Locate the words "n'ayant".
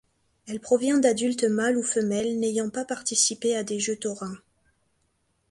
2.39-2.71